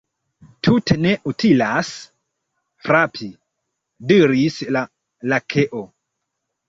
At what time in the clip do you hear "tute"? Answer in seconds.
0.67-0.95